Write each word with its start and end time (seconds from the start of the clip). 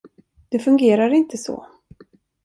Det 0.49 0.59
fungerar 0.59 1.09
inte 1.09 1.37
så! 1.37 1.67